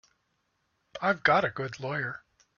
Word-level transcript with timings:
I've 0.99 1.21
got 1.21 1.45
a 1.45 1.51
good 1.51 1.79
lawyer. 1.79 2.23